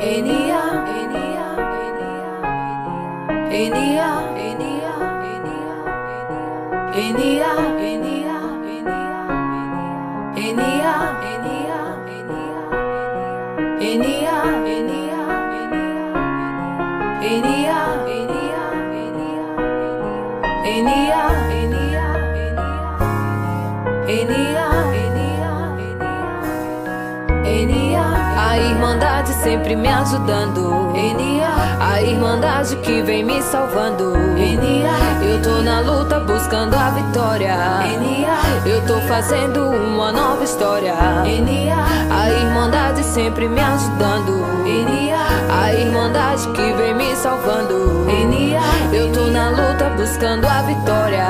[0.00, 0.60] Enia,
[0.96, 1.48] Enia,
[1.92, 2.32] Enia,
[3.52, 4.08] Enia,
[4.48, 5.74] Enia, Enia,
[6.80, 7.20] Enia,
[7.90, 8.34] Enia,
[17.70, 17.86] Enia,
[18.20, 18.64] Enia,
[21.50, 22.00] Enia,
[24.08, 24.69] Enia,
[29.42, 30.92] sempre me ajudando.
[31.80, 34.12] A Irmandade que vem me salvando.
[35.22, 37.56] Eu tô na luta buscando a vitória.
[38.66, 40.94] Eu tô fazendo uma nova história.
[40.94, 44.44] A Irmandade sempre me ajudando.
[45.50, 48.06] A Irmandade que vem me salvando.
[48.92, 51.26] Eu tô na luta buscando a vitória.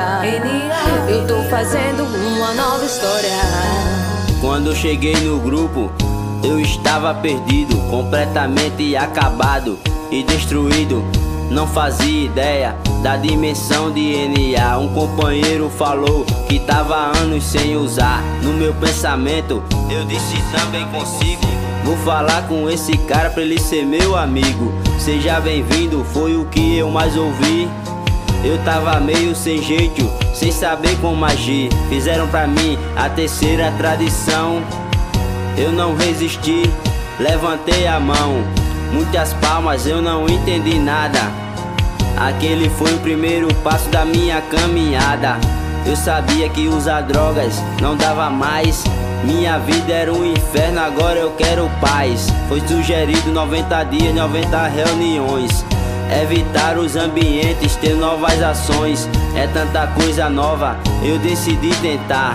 [1.07, 3.31] Eu tô fazendo uma nova história.
[4.41, 5.91] Quando cheguei no grupo,
[6.43, 9.77] eu estava perdido, completamente acabado
[10.09, 11.03] e destruído.
[11.49, 14.77] Não fazia ideia da dimensão de NA.
[14.77, 18.23] Um companheiro falou que tava anos sem usar.
[18.41, 21.41] No meu pensamento, eu disse também consigo.
[21.83, 24.71] Vou falar com esse cara pra ele ser meu amigo.
[24.97, 27.67] Seja bem-vindo, foi o que eu mais ouvi.
[28.43, 31.69] Eu tava meio sem jeito, sem saber como agir.
[31.89, 34.61] Fizeram pra mim a terceira tradição.
[35.57, 36.69] Eu não resisti,
[37.19, 38.43] levantei a mão.
[38.91, 41.19] Muitas palmas, eu não entendi nada.
[42.17, 45.37] Aquele foi o primeiro passo da minha caminhada.
[45.85, 48.83] Eu sabia que usar drogas não dava mais.
[49.23, 52.27] Minha vida era um inferno, agora eu quero paz.
[52.47, 55.65] Foi sugerido 90 dias, 90 reuniões.
[56.21, 59.07] Evitar os ambientes, ter novas ações.
[59.35, 62.33] É tanta coisa nova, eu decidi tentar.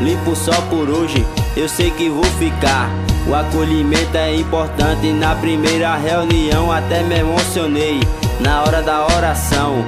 [0.00, 2.88] Limpo só por hoje, eu sei que vou ficar.
[3.26, 5.12] O acolhimento é importante.
[5.12, 8.00] Na primeira reunião até me emocionei.
[8.40, 9.84] Na hora da oração,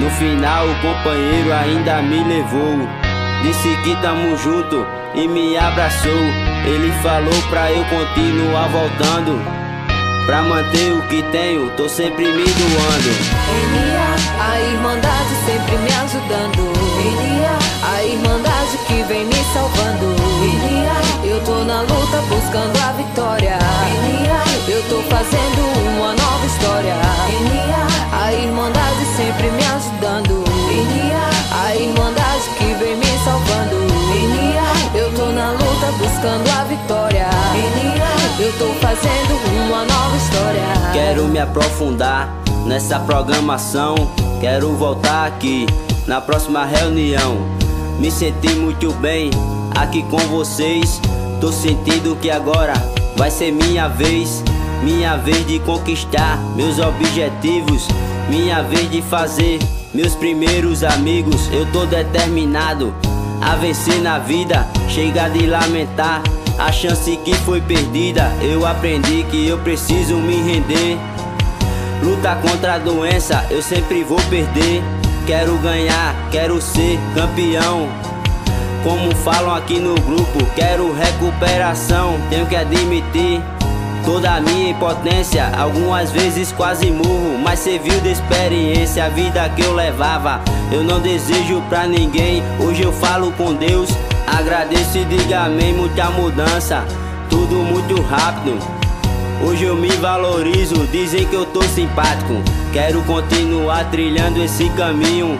[0.00, 2.78] no final o companheiro ainda me levou.
[3.42, 6.12] Disse que tamo junto e me abraçou.
[6.64, 9.40] Ele falou pra eu continuar voltando.
[10.26, 13.10] Pra manter o que tenho, tô sempre me doando.
[25.08, 25.62] Fazendo
[25.96, 26.94] uma nova história.
[28.12, 30.44] A Irmandade sempre me ajudando.
[31.52, 33.86] A Irmandade que vem me salvando.
[34.94, 37.28] Eu tô na luta buscando a vitória.
[38.38, 39.34] Eu tô fazendo
[39.66, 40.92] uma nova história.
[40.92, 42.28] Quero me aprofundar
[42.66, 43.94] nessa programação.
[44.40, 45.66] Quero voltar aqui
[46.06, 47.38] na próxima reunião.
[47.98, 49.30] Me senti muito bem
[49.74, 51.00] aqui com vocês.
[51.40, 52.74] Tô sentindo que agora
[53.16, 54.42] vai ser minha vez.
[54.82, 57.88] Minha vez de conquistar meus objetivos.
[58.28, 59.58] Minha vez de fazer
[59.94, 61.48] meus primeiros amigos.
[61.52, 62.94] Eu tô determinado
[63.40, 64.66] a vencer na vida.
[64.88, 66.22] Chega de lamentar
[66.58, 68.32] a chance que foi perdida.
[68.40, 70.98] Eu aprendi que eu preciso me render.
[72.02, 74.82] Luta contra a doença, eu sempre vou perder.
[75.26, 77.88] Quero ganhar, quero ser campeão.
[78.84, 82.14] Como falam aqui no grupo, quero recuperação.
[82.30, 83.42] Tenho que admitir
[84.06, 85.50] toda a minha impotência.
[85.58, 90.40] Algumas vezes quase morro, mas serviu de experiência a vida que eu levava.
[90.72, 92.42] Eu não desejo pra ninguém.
[92.60, 93.90] Hoje eu falo com Deus.
[94.26, 96.84] Agradeço e diga amém, muita mudança.
[97.28, 98.56] Tudo muito rápido.
[99.44, 102.42] Hoje eu me valorizo, dizem que eu tô simpático.
[102.72, 105.38] Quero continuar trilhando esse caminho.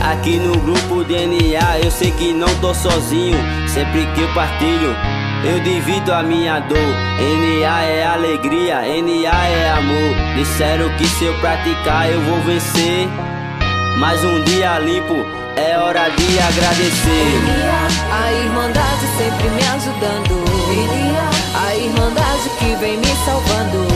[0.00, 3.36] Aqui no grupo DNA eu sei que não tô sozinho.
[3.68, 4.94] Sempre que eu partilho,
[5.44, 6.78] eu divido a minha dor.
[6.78, 10.14] NA é alegria, NA é amor.
[10.36, 13.08] Disseram que se eu praticar eu vou vencer.
[13.98, 15.14] Mais um dia limpo,
[15.56, 17.40] é hora de agradecer.
[18.12, 20.44] A Irmandade sempre me ajudando.
[21.54, 23.86] A Irmandade que vem me salvando.